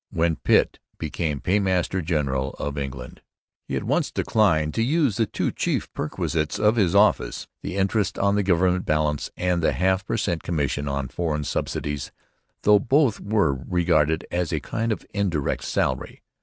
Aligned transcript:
When 0.09 0.37
Pitt 0.37 0.79
became 0.97 1.41
Paymaster 1.41 2.01
General 2.01 2.55
of 2.57 2.75
England 2.75 3.21
he 3.67 3.75
at 3.75 3.83
once 3.83 4.09
declined 4.11 4.73
to 4.73 4.81
use 4.81 5.17
the 5.17 5.27
two 5.27 5.51
chief 5.51 5.93
perquisites 5.93 6.57
of 6.57 6.75
his 6.75 6.95
office, 6.95 7.47
the 7.61 7.75
interest 7.75 8.17
on 8.17 8.33
the 8.33 8.41
government 8.41 8.83
balance 8.87 9.29
and 9.37 9.61
the 9.61 9.73
half 9.73 10.03
per 10.03 10.17
cent 10.17 10.41
commission 10.41 10.87
on 10.87 11.09
foreign 11.09 11.43
subsidies, 11.43 12.11
though 12.63 12.79
both 12.79 13.19
were 13.19 13.53
regarded 13.53 14.25
as 14.31 14.51
a 14.51 14.59
kind 14.59 14.91
of 14.91 15.05
indirect 15.13 15.63
salary. 15.65 16.23